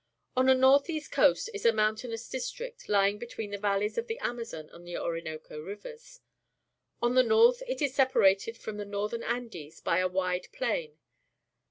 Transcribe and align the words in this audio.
On 0.35 0.47
the 0.47 0.55
north 0.55 0.89
east 0.89 1.11
coast 1.11 1.51
is 1.53 1.63
a 1.63 1.71
moim 1.71 1.93
tainous 1.93 2.27
district, 2.27 2.89
lying 2.89 3.19
between 3.19 3.51
the 3.51 3.59
valleys 3.59 3.99
of 3.99 4.07
the 4.07 4.17
Amazon 4.17 4.67
and 4.73 4.89
Orinoco 4.97 5.59
Rivers. 5.59 6.21
On 7.03 7.13
the 7.13 7.21
north 7.21 7.61
it 7.67 7.83
is 7.83 7.93
separated 7.93 8.57
from 8.57 8.77
tlie 8.77 8.87
Northern 8.87 9.21
Andes 9.21 9.79
by 9.79 9.99
a 9.99 10.07
wide 10.07 10.47
plain. 10.53 10.97